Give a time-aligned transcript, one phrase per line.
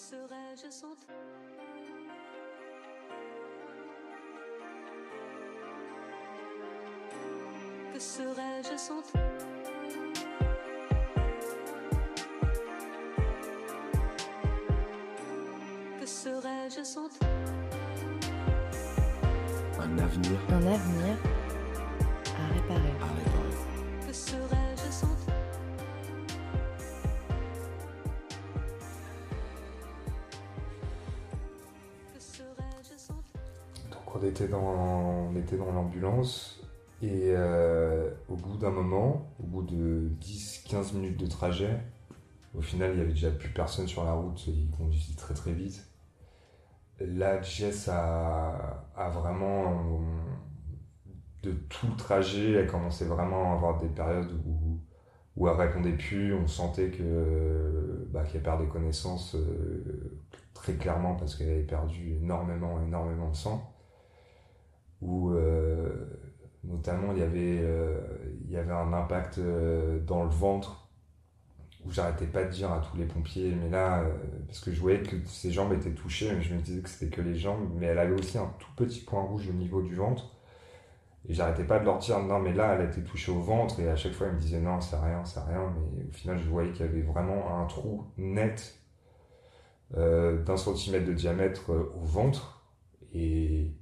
[0.00, 1.14] serais-je sans toi?
[7.92, 9.20] Que serais-je sans toi?
[16.00, 17.28] Que serais-je sans toi?
[19.80, 20.38] Un avenir.
[20.48, 21.39] Un avenir
[34.40, 36.60] était dans, on était dans l'ambulance
[37.02, 41.78] et euh, au bout d'un moment, au bout de 10-15 minutes de trajet,
[42.54, 45.52] au final il y avait déjà plus personne sur la route, il conduisait très très
[45.52, 45.86] vite.
[47.00, 51.08] Là Jess a, vraiment, euh,
[51.42, 54.78] de tout le trajet, elle commençait vraiment à avoir des périodes où,
[55.36, 56.90] où elle répondait plus, on sentait
[58.10, 60.18] bah, qu'elle perdait connaissance euh,
[60.52, 63.74] très clairement parce qu'elle avait perdu énormément, énormément de sang
[65.02, 65.88] où euh,
[66.64, 67.98] notamment il y avait euh,
[68.44, 70.88] il y avait un impact euh, dans le ventre
[71.84, 74.04] où j'arrêtais pas de dire à tous les pompiers mais là
[74.46, 77.14] parce que je voyais que ses jambes étaient touchées mais je me disais que c'était
[77.14, 79.94] que les jambes mais elle avait aussi un tout petit point rouge au niveau du
[79.94, 80.36] ventre
[81.26, 83.80] et j'arrêtais pas de leur dire non mais là elle a été touchée au ventre
[83.80, 86.38] et à chaque fois ils me disaient non c'est rien c'est rien mais au final
[86.38, 88.78] je voyais qu'il y avait vraiment un trou net
[89.94, 92.62] d'un centimètre de diamètre au ventre
[93.14, 93.72] et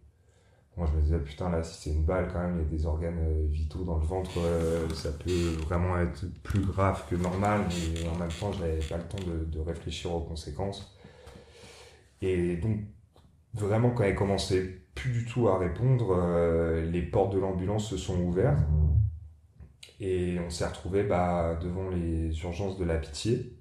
[0.78, 2.78] moi, je me disais, putain, là, si c'est une balle, quand même, il y a
[2.78, 7.16] des organes euh, vitaux dans le ventre, euh, ça peut vraiment être plus grave que
[7.16, 10.96] normal, mais en même temps, je n'avais pas le temps de, réfléchir aux conséquences.
[12.22, 12.78] Et donc,
[13.54, 17.96] vraiment, quand elle commençait plus du tout à répondre, euh, les portes de l'ambulance se
[17.96, 18.60] sont ouvertes
[20.00, 23.58] et on s'est retrouvé bah, devant les urgences de la pitié.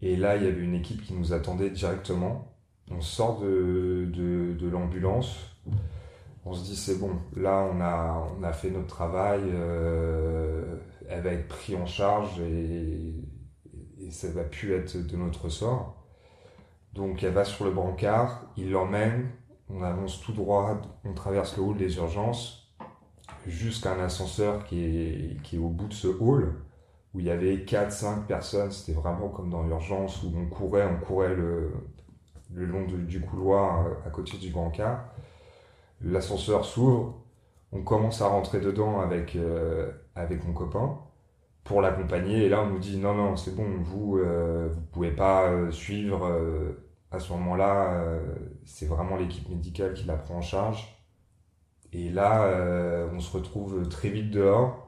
[0.00, 2.54] Et là, il y avait une équipe qui nous attendait directement.
[2.90, 5.58] On sort de l'ambulance
[6.44, 10.76] on se dit c'est bon, là on a, fait notre travail, euh,
[11.08, 13.14] elle va être prise en charge et,
[14.00, 15.96] et ça va plus être de notre sort.
[16.94, 19.28] Donc elle va sur le brancard, il l'emmène,
[19.70, 22.74] on avance tout droit, on traverse le hall des urgences
[23.46, 26.54] jusqu'à un ascenseur qui est, au bout de ce hall
[27.14, 31.02] où il y avait 4-5 personnes, c'était vraiment comme dans l'urgence où on courait, on
[31.04, 31.72] courait le,
[32.52, 35.04] long du couloir à côté du brancard.
[36.02, 37.22] L'ascenseur s'ouvre,
[37.72, 40.98] on commence à rentrer dedans avec, euh, avec mon copain
[41.64, 42.46] pour l'accompagner.
[42.46, 45.70] Et là, on nous dit non, non, c'est bon, vous, euh, vous pouvez pas euh,
[45.72, 46.26] suivre.
[46.26, 48.20] euh, à ce moment-là, euh,
[48.66, 50.98] c'est vraiment l'équipe médicale qui la prend en charge.
[51.92, 54.87] Et là, euh, on se retrouve très vite dehors.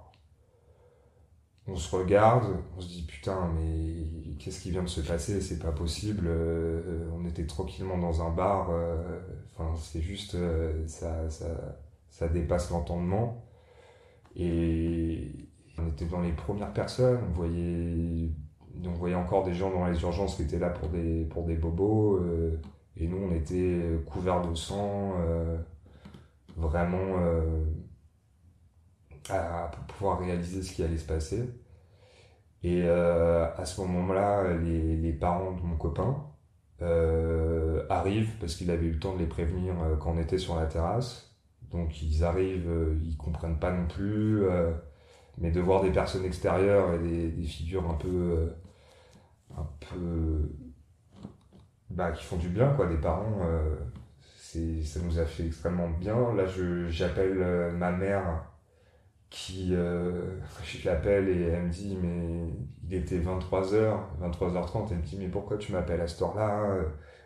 [1.70, 5.40] On se regarde, on se dit putain, mais qu'est-ce qui vient de se passer?
[5.40, 6.26] C'est pas possible.
[6.26, 8.70] euh, on était tranquillement dans un bar.
[8.70, 9.20] euh,
[9.78, 11.46] c'est juste, euh, ça, ça,
[12.10, 13.44] ça dépasse l'entendement.
[14.36, 15.32] Et
[15.78, 17.20] on était dans les premières personnes.
[17.28, 18.30] On voyait,
[18.84, 21.56] on voyait encore des gens dans les urgences qui étaient là pour des, pour des
[21.56, 22.16] bobos.
[22.18, 22.60] euh,
[22.96, 25.56] et nous, on était couverts de sang, euh,
[26.56, 27.64] vraiment euh,
[29.28, 31.48] à, pouvoir réaliser ce qui allait se passer.
[32.62, 36.24] Et euh, à ce moment-là, les, les parents de mon copain
[36.82, 40.38] euh, arrivent parce qu'il avait eu le temps de les prévenir euh, quand on était
[40.38, 41.34] sur la terrasse.
[41.70, 44.72] Donc ils arrivent, euh, ils comprennent pas non plus, euh,
[45.38, 48.52] mais de voir des personnes extérieures et des, des figures un peu,
[49.56, 50.50] un peu,
[51.90, 53.40] bah, qui font du bien, quoi, des parents.
[54.20, 56.34] ça nous a fait extrêmement bien.
[56.34, 56.44] Là,
[56.88, 58.49] j'appelle ma mère
[59.30, 62.48] qui, euh, je l'appelle et elle me dit, mais
[62.88, 66.76] il était 23h, 23h30, elle me dit, mais pourquoi tu m'appelles à cette heure-là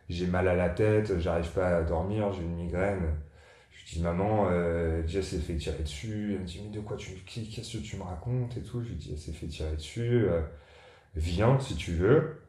[0.09, 3.03] J'ai mal à la tête, j'arrive pas à dormir, j'ai une migraine.
[3.71, 6.33] Je lui dis, maman, euh, Jess s'est fait tirer dessus.
[6.35, 8.83] Elle me dit, mais de quoi tu, qu'est-ce que tu me racontes et tout.
[8.83, 10.27] Je lui dis, elle s'est fait tirer dessus.
[10.29, 10.43] euh,
[11.17, 12.41] viens si tu veux.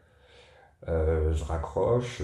[0.87, 2.21] Euh, je raccroche.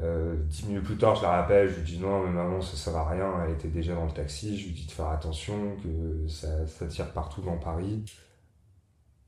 [0.00, 2.76] Euh, dix minutes plus tard, je la rappelle, je lui dis non, mais maman, ça
[2.76, 5.76] sert à rien, elle était déjà dans le taxi, je lui dis de faire attention,
[5.82, 8.04] que ça, ça tire partout dans Paris.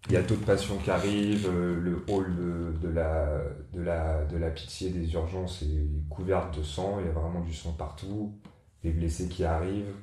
[0.08, 2.34] Il y a d'autres patients qui arrivent, euh, le hall
[2.80, 3.40] de, la,
[3.72, 7.40] de, la, de la pitié des urgences est couvert de sang, il y a vraiment
[7.40, 8.38] du sang partout,
[8.84, 9.94] des blessés qui arrivent,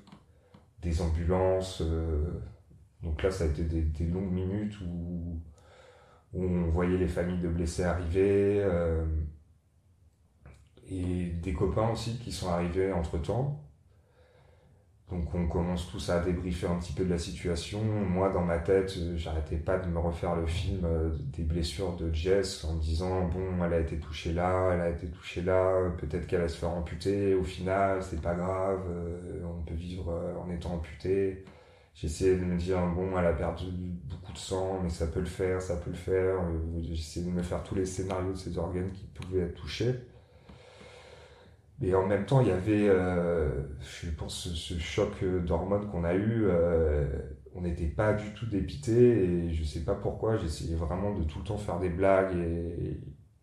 [0.82, 1.82] des ambulances.
[1.82, 2.42] euh,
[3.04, 5.42] donc là, ça a été des, des longues minutes où,
[6.34, 8.62] où on voyait les familles de blessés arriver.
[8.64, 9.06] euh,
[10.90, 13.64] et des copains aussi qui sont arrivés entre temps.
[15.14, 17.84] Donc on commence tous à débriefer un petit peu de la situation.
[17.84, 21.96] Moi, dans ma tête, euh, j'arrêtais pas de me refaire le film euh, des blessures
[21.98, 25.44] de Jess en me disant bon, elle a été touchée là, elle a été touchée
[25.44, 27.36] là, peut-être qu'elle va se faire amputer.
[27.36, 30.12] Au final, c'est pas grave, euh, on peut vivre
[30.44, 31.46] en étant amputé.
[31.94, 33.66] J'essayais de me dire bon, elle a perdu
[34.06, 36.40] beaucoup de sang, mais ça peut le faire, ça peut le faire.
[36.82, 39.94] J'essayais de me faire tous les scénarios de ces organes qui pouvaient être touchés.
[41.82, 43.50] Et en même temps, il y avait, euh,
[43.82, 46.46] je pense, ce, choc d'hormones qu'on a eu.
[46.46, 47.08] Euh,
[47.56, 50.38] on n'était pas du tout dépité et je sais pas pourquoi.
[50.38, 53.02] J'essayais vraiment de tout le temps faire des blagues et,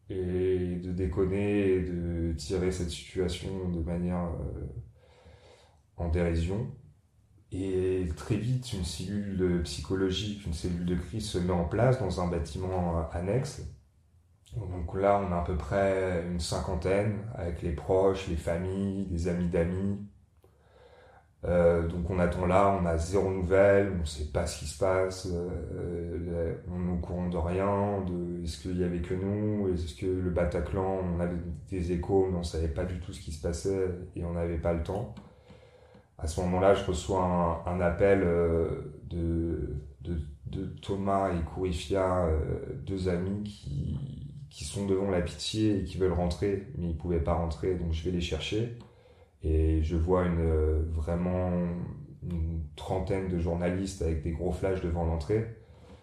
[0.08, 4.66] et de déconner et de tirer cette situation de manière euh,
[5.96, 6.70] en dérision.
[7.52, 12.20] Et très vite, une cellule psychologique, une cellule de crise se met en place dans
[12.20, 13.62] un bâtiment annexe
[14.56, 19.28] donc là, on a à peu près une cinquantaine avec les proches, les familles, des
[19.28, 19.98] amis d'amis.
[21.46, 24.66] Euh, donc on attend là, on a zéro nouvelle, on ne sait pas ce qui
[24.66, 29.14] se passe, euh, on est au courant de rien, de est-ce qu'il y avait que
[29.14, 31.38] nous, est-ce que le Bataclan, on avait
[31.70, 34.58] des échos, mais on savait pas du tout ce qui se passait et on n'avait
[34.58, 35.14] pas le temps.
[36.18, 42.28] À ce moment-là, je reçois un, appel euh, de, de, de, Thomas et Kourifia,
[42.84, 44.19] deux amis qui,
[44.50, 47.92] qui sont devant la pitié et qui veulent rentrer, mais ils pouvaient pas rentrer, donc
[47.92, 48.76] je vais les chercher.
[49.42, 51.50] Et je vois une, euh, vraiment
[52.22, 55.56] une trentaine de journalistes avec des gros flashs devant l'entrée.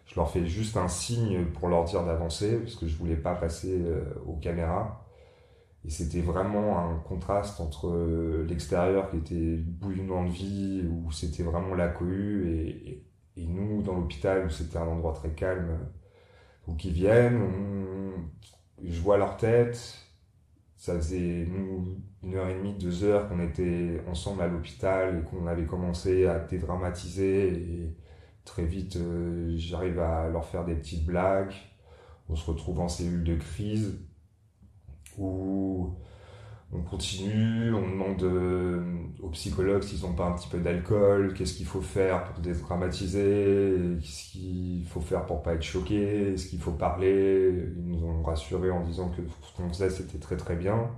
[0.05, 3.35] Je leur fais juste un signe pour leur dire d'avancer, parce que je voulais pas
[3.35, 5.05] passer euh, aux caméras.
[5.85, 11.43] Et c'était vraiment un contraste entre euh, l'extérieur qui était bouillonnant de vie, où c'était
[11.43, 13.05] vraiment la cohue, et,
[13.35, 15.77] et, nous, dans l'hôpital, où c'était un endroit très calme,
[16.67, 17.41] ou qui viennent,
[18.83, 19.95] je vois leur tête.
[20.75, 25.29] Ça faisait nous, une heure et demie, deux heures qu'on était ensemble à l'hôpital et
[25.29, 27.47] qu'on avait commencé à dédramatiser.
[27.47, 27.95] Et
[28.45, 31.53] très vite, euh, j'arrive à leur faire des petites blagues.
[32.29, 33.99] On se retrouve en cellule de crise
[35.17, 35.95] où
[36.73, 38.83] on continue, on demande euh,
[39.21, 43.75] aux psychologues s'ils n'ont pas un petit peu d'alcool, qu'est-ce qu'il faut faire pour dédramatiser,
[44.01, 47.71] qu'est-ce qu'il faut faire pour pas être choqué, est-ce qu'il faut parler.
[47.77, 50.89] Ils nous ont rassurés en disant que ce qu'on faisait c'était très très bien.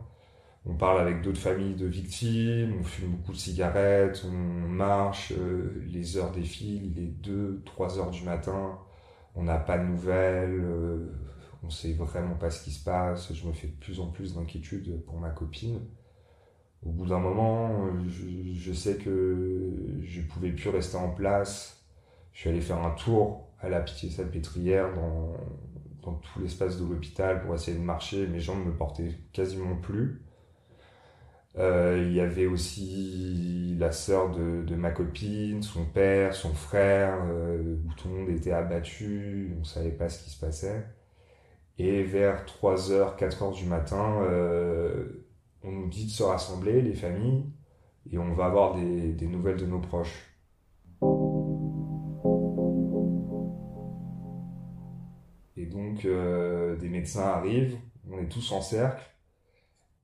[0.66, 5.84] On parle avec d'autres familles de victimes, on fume beaucoup de cigarettes, on marche, euh,
[5.88, 8.78] les heures défilent, il est 2, 3 heures du matin,
[9.36, 10.62] on n'a pas de nouvelles.
[10.62, 11.12] Euh,
[11.64, 14.36] on sait vraiment pas ce qui se passe, je me fais de plus en plus
[14.36, 15.82] d'inquiétude pour ma copine.
[16.86, 21.84] Au bout d'un moment, je, sais que je pouvais plus rester en place.
[22.32, 25.34] Je suis allé faire un tour à la Pitié-Salpêtrière dans,
[26.04, 28.28] dans tout l'espace de l'hôpital pour essayer de marcher.
[28.28, 30.22] Mes jambes me portaient quasiment plus.
[31.58, 37.76] Euh, il y avait aussi la sœur de, ma copine, son père, son frère, euh,
[37.98, 40.86] tout le monde était abattu, on savait pas ce qui se passait.
[41.82, 45.26] Et vers 3h, 4h du matin, euh,
[45.64, 47.46] on nous dit de se rassembler, les familles,
[48.12, 50.26] et on va avoir des, nouvelles de nos proches.
[55.56, 57.78] Et donc, euh, des médecins arrivent,
[58.12, 59.10] on est tous en cercle,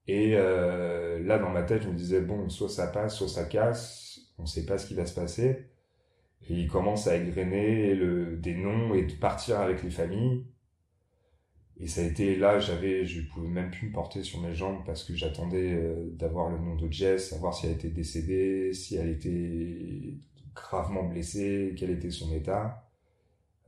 [0.07, 3.43] et euh, là, dans ma tête, je me disais, bon, soit ça passe, soit ça
[3.43, 5.67] casse, on ne sait pas ce qui va se passer.
[6.47, 7.97] Et ils commencent à égrener
[8.37, 10.45] des noms et de partir avec les familles.
[11.79, 14.83] Et ça a été là, j'avais, je pouvais même plus me porter sur mes jambes
[14.85, 18.95] parce que j'attendais euh, d'avoir le nom de Jess, savoir si elle était décédée, si
[18.95, 20.17] elle était
[20.55, 22.89] gravement blessée, quel était son état.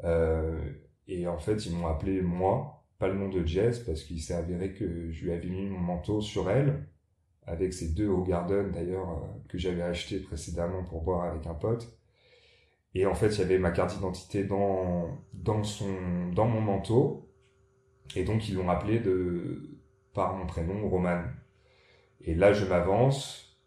[0.03, 0.57] Euh,
[1.07, 4.33] et en fait, ils m'ont appelé moi, pas le nom de Jess, parce qu'il s'est
[4.33, 6.87] avéré que je lui avais mis mon manteau sur elle,
[7.45, 11.53] avec ces deux au Garden d'ailleurs euh, que j'avais acheté précédemment pour boire avec un
[11.55, 11.97] pote.
[12.95, 15.61] Et en fait, il y avait ma carte d'identité dans dans
[16.33, 17.26] dans mon manteau
[18.15, 19.77] et donc ils l'ont appelé de,
[20.13, 21.21] par mon prénom, Roman.
[22.21, 23.57] Et là, je m'avance,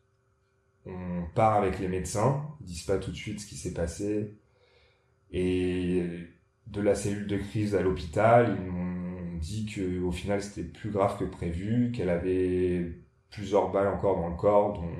[0.87, 4.35] on part avec les médecins, ils disent pas tout de suite ce qui s'est passé.
[5.33, 6.05] Et
[6.67, 10.91] de la cellule de crise à l'hôpital, ils m'ont dit que au final c'était plus
[10.91, 12.93] grave que prévu, qu'elle avait
[13.31, 14.91] plusieurs balles encore dans le corps, dont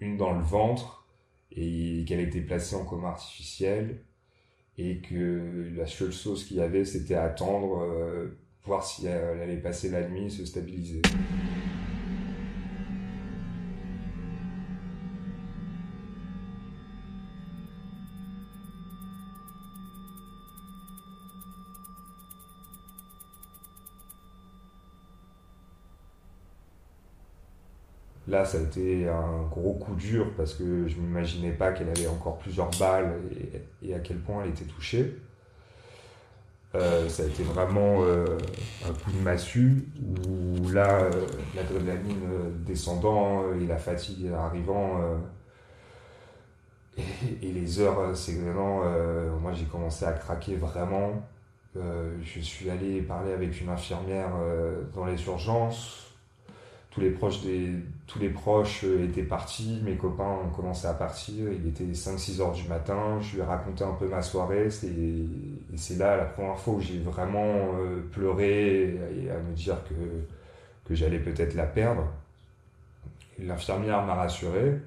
[0.00, 1.06] une dans le ventre,
[1.52, 4.02] et qu'elle était placée en coma artificiel,
[4.78, 9.56] et que la seule chose qu'il y avait c'était attendre euh, voir si elle allait
[9.56, 11.02] passer la nuit, se stabiliser.
[28.28, 32.08] Là, ça a été un gros coup dur parce que je m'imaginais pas qu'elle avait
[32.08, 33.14] encore plusieurs balles
[33.82, 35.14] et, et à quel point elle était touchée.
[36.74, 38.36] Euh, ça a été vraiment euh,
[38.86, 39.84] un coup de massue
[40.28, 41.10] où là, euh,
[41.54, 45.00] l'adrénaline euh, descendant euh, et la fatigue arrivant
[46.98, 51.12] et, et les heures euh, moi j'ai commencé à craquer vraiment.
[51.74, 54.30] Je suis allé parler avec une infirmière
[54.94, 56.05] dans les urgences.
[56.96, 57.02] Tous
[58.20, 61.52] les proches euh, étaient partis, mes copains ont commencé à partir.
[61.52, 63.20] Il était 5-6 heures du matin.
[63.20, 64.70] Je lui ai raconté un peu ma soirée.
[64.70, 69.76] C'est- là la première fois où j'ai vraiment euh, pleuré et à me dire
[70.86, 72.04] que, j'allais peut-être la perdre.
[73.38, 74.80] L'infirmière m'a rassuré.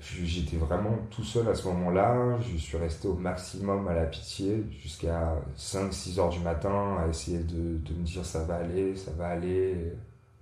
[0.00, 2.36] J'étais vraiment tout seul à ce moment-là.
[2.40, 7.38] Je suis resté au maximum à la pitié jusqu'à 5-6 heures du matin à essayer
[7.38, 7.54] de
[7.94, 9.92] me dire ça va aller, ça va aller,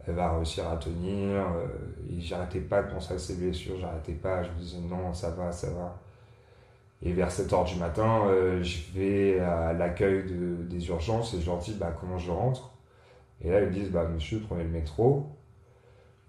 [0.07, 1.47] elle va réussir à tenir.
[1.57, 1.67] euh,
[2.21, 4.43] j'arrêtais pas de penser à ses blessures, j'arrêtais pas.
[4.43, 5.99] Je me disais non, ça va, ça va.
[7.03, 11.41] Et vers 7 heures du matin, euh, je vais à l'accueil de- des urgences et
[11.41, 12.73] je leur dis bah, comment je rentre?
[13.43, 15.29] Et là, ils me disent bah, monsieur, prenez le métro.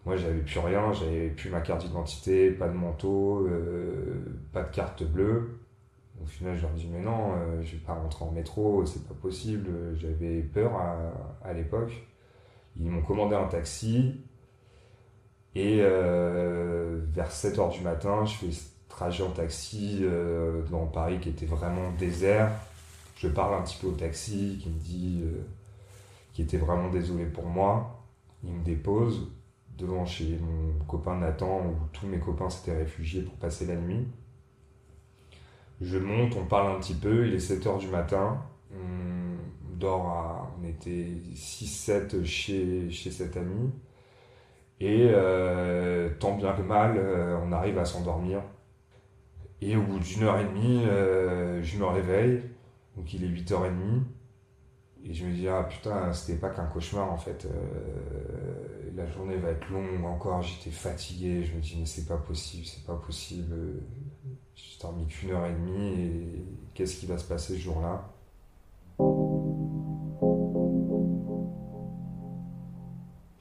[0.06, 4.70] Moi, j'avais plus rien, j'avais plus ma carte d'identité, pas de manteau, euh, pas de
[4.74, 5.60] carte bleue.
[6.24, 9.08] Au final, je leur dis mais non, euh, je vais pas rentrer en métro, c'est
[9.08, 9.70] pas possible.
[9.98, 10.74] J'avais peur
[11.44, 12.08] à l'époque.
[12.80, 14.16] Ils m'ont commandé un taxi
[15.56, 20.88] et euh, vers 7 heures du matin, je fais ce trajet en taxi euh, dans
[20.88, 22.52] Paris qui était vraiment désert.
[23.16, 25.44] Je parle un petit peu au taxi qui me dit euh,
[26.34, 28.04] qu'il était vraiment désolé pour moi.
[28.44, 29.32] Il me dépose
[29.78, 34.08] devant chez mon copain Nathan où tous mes copains s'étaient réfugiés pour passer la nuit.
[35.82, 38.42] Je monte, on parle un petit peu, il est 7h du matin.
[39.86, 43.72] On était 6-7 chez, chez cet ami.
[44.80, 48.42] Et euh, tant bien que mal, euh, on arrive à s'endormir.
[49.62, 52.42] Et au bout d'une heure et demie, euh, je me réveille.
[52.98, 53.72] Donc il est 8h30.
[55.06, 57.48] Et je me dis, ah putain, c'était pas qu'un cauchemar en fait.
[58.96, 60.42] La journée va être longue encore.
[60.42, 61.44] J'étais fatigué.
[61.44, 63.54] Je me dis, mais c'est pas possible, c'est pas possible.
[64.56, 65.94] J'ai dormi qu'une heure et demie.
[66.02, 68.13] Et qu'est-ce qui va se passer ce jour-là?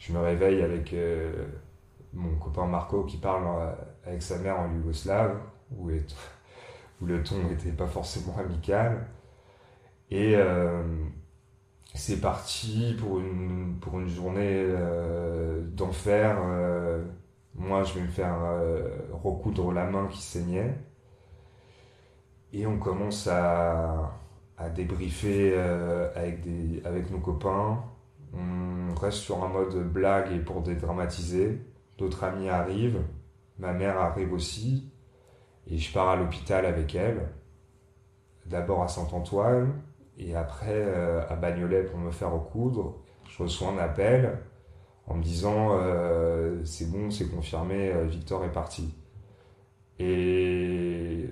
[0.02, 1.32] Je me réveille avec euh,
[2.12, 3.73] mon copain Marco qui parle euh,
[4.04, 5.38] avec sa mère en yougoslave,
[5.76, 5.88] où,
[7.06, 9.06] le ton n'était pas forcément amical.
[10.11, 10.82] Et euh,
[11.94, 14.66] c'est parti pour une, journée
[15.71, 16.37] d'enfer.
[17.54, 18.37] moi, je vais me faire
[19.23, 20.75] recoudre la main qui saignait.
[22.52, 24.18] Et on commence à,
[24.75, 27.85] débriefer avec nos copains.
[28.35, 31.61] On reste sur un mode blague et pour dédramatiser.
[31.99, 33.03] D'autres amis arrivent.
[33.59, 34.91] Ma mère arrive aussi.
[35.67, 37.29] Et je pars à l'hôpital avec elle.
[38.47, 39.73] D'abord à Saint-Antoine
[40.19, 42.99] et après euh, à Bagnolet pour me faire recoudre.
[43.29, 44.39] Je reçois un appel
[45.07, 48.95] en me disant euh, c'est bon, c'est confirmé, euh, Victor est parti.
[49.99, 51.29] Et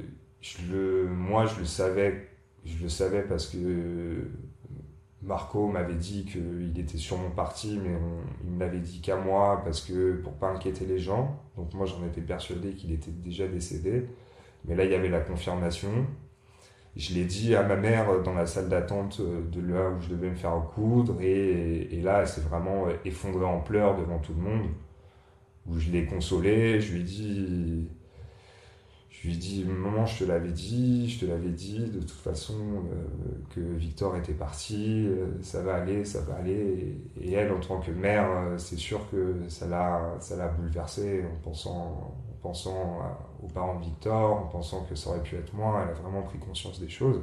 [0.70, 2.28] le, moi je le savais,
[2.64, 4.28] je le savais parce que
[5.22, 7.90] Marco m'avait dit qu'il était sûrement parti, mais
[8.44, 11.38] il me l'avait dit qu'à moi parce que pour pas inquiéter les gens.
[11.56, 14.06] Donc moi j'en étais persuadé qu'il était déjà décédé.
[14.64, 15.90] Mais là il y avait la confirmation.
[16.96, 20.30] Je l'ai dit à ma mère dans la salle d'attente de là où je devais
[20.30, 24.42] me faire recoudre et, et là elle s'est vraiment effondrée en pleurs devant tout le
[24.42, 24.68] monde.
[25.66, 27.88] Où je l'ai consolée, je lui ai dit,
[29.20, 32.10] je lui ai dit, maman, je te l'avais dit, je te l'avais dit, de toute
[32.10, 33.04] façon, euh,
[33.54, 36.96] que Victor était parti, euh, ça va aller, ça va aller.
[37.20, 41.36] Et, elle, en tant que mère, euh, c'est sûr que ça l'a, ça bouleversée en
[41.42, 43.02] pensant, en pensant
[43.42, 45.82] aux parents de Victor, en pensant que ça aurait pu être moi.
[45.84, 47.20] Elle a vraiment pris conscience des choses.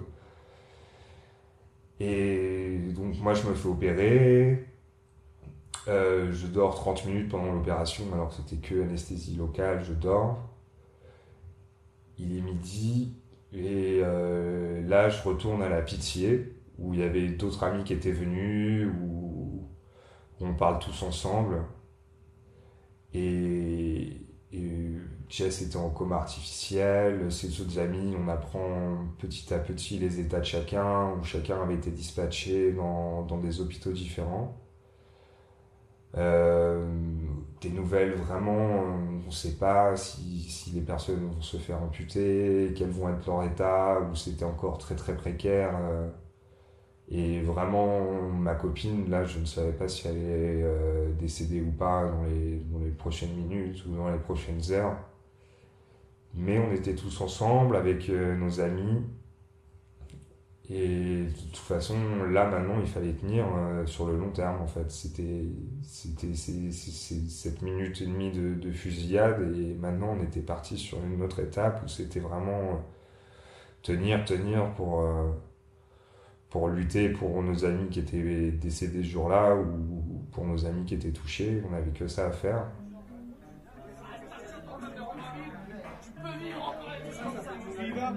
[2.00, 4.68] Et donc, moi, je me fais opérer.
[5.88, 10.57] Je dors 30 minutes pendant l'opération, alors que c'était que anesthésie locale, je dors.
[12.18, 13.14] Il est midi,
[13.54, 17.94] et euh, là, je retourne à la pitié, où il y avait d'autres amis qui
[17.94, 19.68] étaient venus, où,
[20.40, 21.64] on parle tous ensemble.
[23.14, 24.22] Et,
[24.54, 24.94] et
[25.30, 30.40] Jess était en coma artificiel, ses autres amis, on apprend petit à petit les états
[30.40, 34.58] de chacun, où chacun avait été dispatché dans, dans des hôpitaux différents.
[36.16, 36.86] Euh,
[37.62, 42.90] des nouvelles vraiment, on ne sait pas si, les personnes vont se faire amputer, quels
[42.92, 45.76] vont être leur état, ou c'était encore très très précaire.
[45.82, 46.10] euh.
[47.10, 51.72] Et vraiment, ma copine, là, je ne savais pas si elle allait euh, décéder ou
[51.72, 54.98] pas dans les, dans les prochaines minutes ou dans les prochaines heures.
[56.34, 59.04] Mais on était tous ensemble avec euh, nos amis.
[60.70, 61.96] Et de toute façon,
[62.30, 64.92] là maintenant, il fallait tenir euh, sur le long terme en fait.
[64.92, 65.46] C'était
[65.82, 71.40] cette minute et demie de, de fusillade et maintenant on était parti sur une autre
[71.40, 72.76] étape où c'était vraiment euh,
[73.82, 75.32] tenir, tenir pour, euh,
[76.50, 80.96] pour lutter pour nos amis qui étaient décédés ce jour-là ou pour nos amis qui
[80.96, 81.64] étaient touchés.
[81.66, 82.66] On n'avait que ça à faire.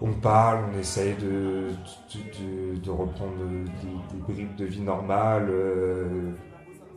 [0.00, 1.70] on parle, on essaye de,
[2.90, 3.34] reprendre
[3.82, 6.32] des, bribes de vie normale, euh,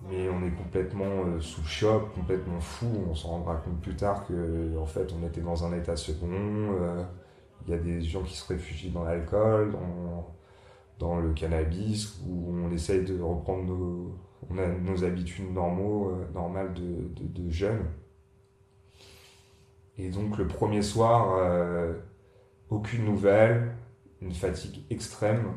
[0.10, 2.88] mais on est complètement euh, sous choc, complètement fou.
[3.10, 6.28] On s'en rendra compte plus tard que en fait on était dans un état second.
[6.32, 7.04] euh,
[7.68, 9.76] Il y a des gens qui se réfugient dans l'alcool,
[11.00, 13.66] dans, le cannabis, où on essaye de reprendre
[14.50, 17.86] nos, habitudes normaux, normales de, jeunes.
[19.98, 21.38] Et donc le premier soir,
[22.70, 23.76] aucune nouvelle,
[24.22, 25.54] une fatigue extrême.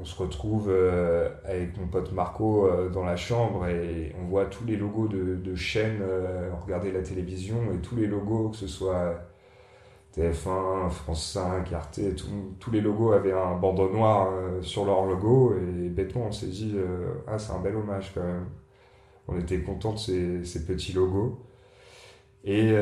[0.00, 4.46] On se retrouve euh, avec mon pote Marco euh, dans la chambre et on voit
[4.46, 8.56] tous les logos de, chaînes, euh, on regardait la télévision et tous les logos, que
[8.56, 9.20] ce soit
[10.16, 12.00] TF1, France 5, Arte,
[12.60, 16.76] tous les logos avaient un bandeau noir sur leur logo et bêtement on s'est dit
[17.26, 18.46] ah c'est un bel hommage quand même.
[19.26, 21.38] On était content de ces, petits logos.
[22.44, 22.72] Et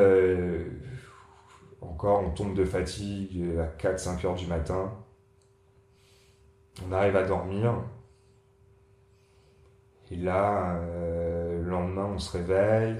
[1.80, 4.92] encore on tombe de fatigue à 4-5 heures du matin.
[6.87, 7.83] On arrive à dormir.
[10.11, 12.96] Et là, euh, le lendemain, on se réveille.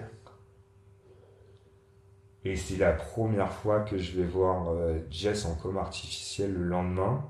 [2.47, 6.63] Et c'est la première fois que je vais voir euh, Jess en coma artificiel le
[6.63, 7.29] lendemain.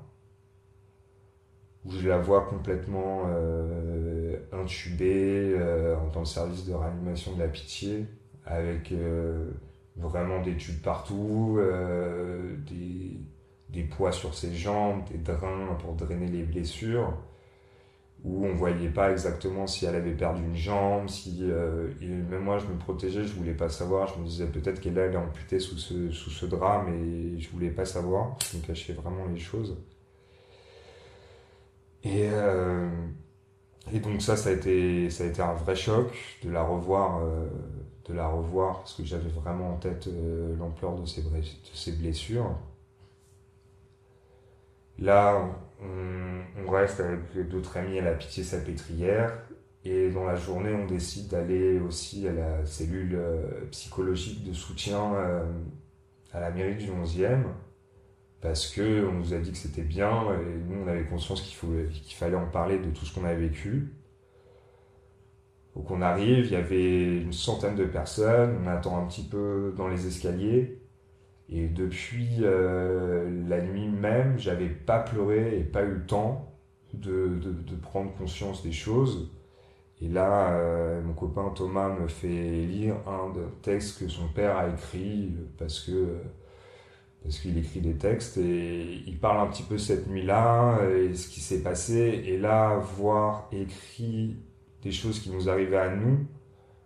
[1.85, 7.47] Où je la vois complètement euh, intubée euh, dans le service de réanimation de la
[7.47, 8.05] pitié.
[8.45, 8.93] Avec
[9.97, 13.19] vraiment des tubes partout, euh, des,
[13.69, 17.13] des poids sur ses jambes, des drains pour drainer les blessures
[18.23, 22.57] où on voyait pas exactement si elle avait perdu une jambe, si euh, même moi
[22.57, 25.59] je me protégeais, je voulais pas savoir, je me disais peut-être qu'elle elle est amputée
[25.59, 29.39] sous ce sous ce drap, mais je voulais pas savoir, je me cachais vraiment les
[29.39, 29.77] choses.
[32.03, 32.89] Et euh,
[33.93, 36.11] et donc ça ça a été ça a été un vrai choc
[36.43, 37.21] de la revoir
[38.09, 42.55] de la revoir parce que j'avais vraiment en tête euh, l'ampleur de ses blessures.
[44.99, 45.45] Là,
[45.81, 49.31] on, reste avec d'autres amis à la pitié salpêtrière
[49.85, 55.13] et dans la journée, on décide d'aller aussi à la cellule euh, psychologique de soutien
[55.15, 55.45] euh,
[56.33, 57.43] à la mairie du 11e
[58.41, 62.15] parce que on nous a dit que c'était bien et nous on avait conscience qu'il
[62.15, 63.93] fallait en parler de tout ce qu'on avait vécu.
[65.77, 69.75] Donc on arrive, il y avait une centaine de personnes, on attend un petit peu
[69.77, 70.81] dans les escaliers
[71.49, 76.51] et depuis euh, la nuit même, j'avais pas pleuré et pas eu le temps
[76.95, 77.39] de,
[77.83, 79.31] prendre conscience des choses.
[80.01, 84.69] Et là, euh, mon copain Thomas me fait lire un texte que son père a
[84.69, 86.15] écrit parce que
[87.23, 91.27] parce qu'il écrit des textes et il parle un petit peu cette nuit-là et ce
[91.27, 92.23] qui s'est passé.
[92.25, 94.37] Et là, voir écrit
[94.87, 96.25] des choses qui nous arrivaient à nous,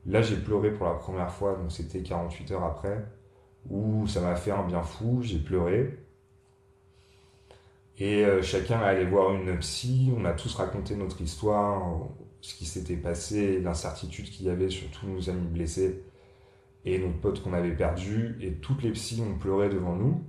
[0.05, 3.05] là j'ai pleuré pour la première fois, donc c'était 48 heures après
[3.69, 5.97] où ça m'a fait un bien fou, j'ai pleuré.
[7.97, 12.07] Et euh, chacun est allé voir une psy, on a tous raconté notre histoire,
[12.41, 16.03] ce qui s'était passé, l'incertitude qu'il y avait sur tous nos amis blessés
[16.83, 18.37] et notre pote qu'on avait perdu.
[18.41, 20.23] Et toutes les psys ont pleuré devant nous.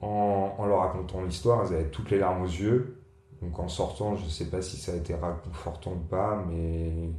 [0.00, 2.98] En, en leur racontant l'histoire, elles avaient toutes les larmes aux yeux.
[3.44, 7.10] Donc en sortant, je sais pas si ça a été réconfortant ou pas, mais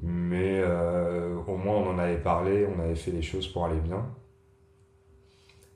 [0.00, 3.80] mais euh, au moins on en avait parlé, on avait fait les choses pour aller
[3.80, 4.06] bien.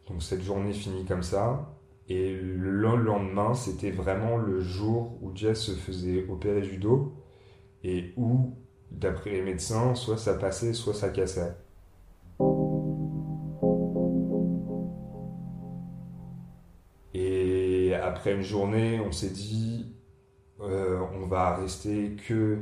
[0.09, 1.75] Donc cette journée finit comme ça.
[2.09, 7.12] Et le lendemain, c'était vraiment le jour où Jess se faisait opérer du dos
[7.85, 8.55] et où,
[8.90, 11.55] d'après les médecins, soit ça passait, soit ça cassait.
[18.18, 19.94] Après une journée, on s'est dit,
[20.61, 22.59] euh, on va rester que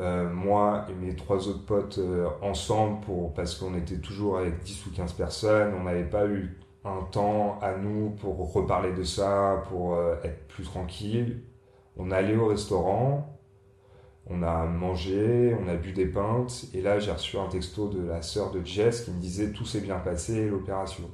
[0.00, 4.60] euh, moi et mes trois autres potes euh, ensemble pour, parce qu'on était toujours avec
[4.60, 5.74] 10 ou 15 personnes.
[5.78, 10.64] On n'avait pas eu un temps à nous pour reparler de ça, pour être plus
[10.64, 11.42] tranquille.
[11.98, 13.38] On allait au restaurant,
[14.26, 18.06] on a mangé, on a bu des pintes, et là j'ai reçu un texto de
[18.06, 21.10] la sœur de Jess qui me disait tout s'est bien passé, l'opération.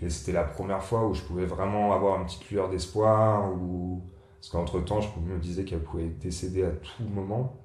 [0.00, 4.02] Et c'était la première fois où je pouvais vraiment avoir une petite lueur d'espoir, ou...
[4.40, 7.56] parce qu'entre temps je me disais qu'elle pouvait décéder à tout moment.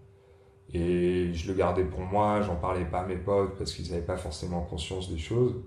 [0.73, 4.05] Et je le gardais pour moi, j'en parlais pas à mes potes parce qu'ils n'avaient
[4.05, 5.61] pas forcément conscience des choses.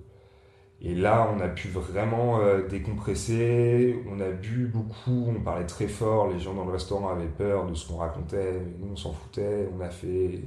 [0.80, 5.88] Et là, on a pu vraiment euh, décompresser, on a bu beaucoup, on parlait très
[5.88, 9.12] fort, les gens dans le restaurant avaient peur de ce qu'on racontait, nous on s'en
[9.12, 10.42] foutait, on a fait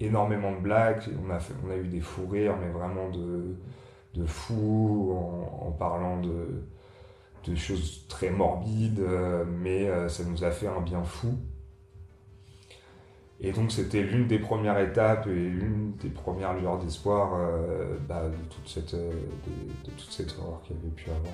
[0.00, 3.56] énormément de blagues, on a, on a eu des fous rires, mais vraiment de,
[4.14, 5.12] de fous,
[5.60, 6.62] en, parlant de,
[7.54, 11.38] choses très morbides, euh, mais euh, ça nous a fait un bien fou.
[13.40, 18.24] Et donc c'était l'une des premières étapes et l'une des premières lueurs d'espoir euh, bah,
[18.24, 21.32] de, de, toute cette horreur qu'il y avait pu avoir.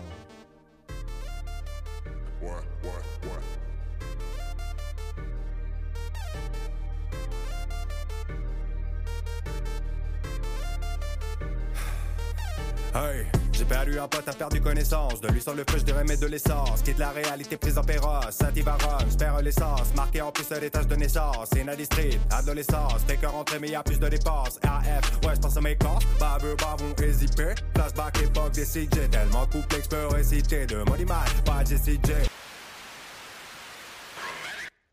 [12.97, 15.21] Hey, j'ai perdu un pote, a perdu connaissance.
[15.21, 16.81] De lui sans le feu, je dirais mettre de l'essence.
[16.83, 18.21] Quitte la réalité prise en péros.
[18.31, 19.93] Saint-Ibaron, j'perds l'essence.
[19.97, 21.51] Marqué en plus les tâches de naissance.
[21.61, 23.03] Inady Street, adolescence.
[23.09, 24.61] Fais que rentrer, mais y'a plus de dépenses.
[24.63, 25.99] AF, ouais, j'pense à mes camps.
[26.21, 27.55] Baveux, bavons et zippé.
[27.75, 29.11] Flashback, époque des CJ.
[29.11, 30.67] Tellement complexe, peux réciter.
[30.67, 32.13] De Money Man, pas JCJ.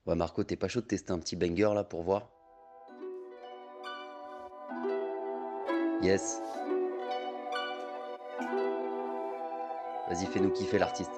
[0.07, 2.23] Ouais, Marco, t'es pas chaud de tester un petit banger là pour voir?
[6.01, 6.41] Yes.
[10.11, 11.11] Vas-y, fais-nous kiffer l'artiste.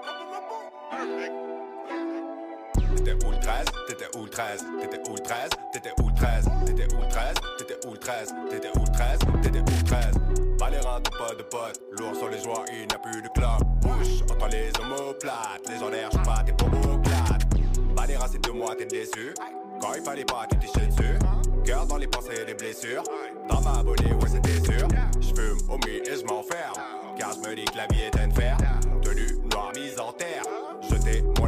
[2.96, 9.58] T'étais ultras, t'étais ultras, t'étais ultras, t'étais ultras, t'étais ultras, t'étais ultras, t'étais ultras, t'étais
[9.58, 10.12] ultras.
[10.60, 13.30] Pas les rats, pas de potes, lourd sur les joies, il n'y a plus de
[13.30, 13.64] club.
[13.82, 17.48] Bouche, entends les omoplates, les en je pas tes pomoclates.
[17.96, 19.34] Pas les rats, c'est de moi, t'es déçu.
[19.82, 21.18] Quand il fallait pas, tu t'es dessus.
[21.66, 23.04] Cœur dans les pensées et les blessures.
[23.50, 24.88] Dans ma abonné, ouais, c'était sûr.
[25.20, 26.76] J'fume au milieu et j'm'enferme.
[27.18, 28.58] Car j'me dis que la vie est un fer.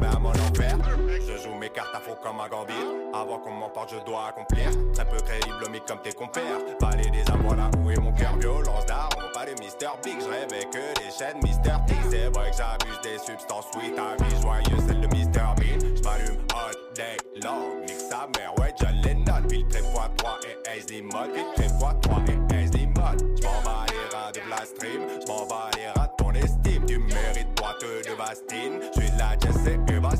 [0.05, 2.73] Je joue mes cartes à faux comme un gambit
[3.13, 4.69] Avant qu'on m'emporte je dois accomplir.
[4.93, 6.59] Très peu crédible mais comme tes compères.
[6.79, 8.35] Parler des amours là où est mon cœur.
[8.37, 10.19] Violence d'armes, pas de Mr Big.
[10.19, 11.95] Je que des chaînes Mr T.
[12.09, 13.65] C'est vrai que j'abuse des substances.
[13.73, 15.95] Sweet Ta vie joyeuse celle de Mr Bean.
[15.95, 17.81] J'm'allume all day long.
[17.81, 21.25] Nique sa mère ouais John Lennon Filtré x3 et Ace Limon.
[21.33, 23.17] Filtré x3 et Ace Limon.
[23.41, 25.74] J'm'en bats les reins de Blast Stream J'm'en bats
[26.95, 30.15] tu mérites toi de Bastine, Je suis là, je sais que vas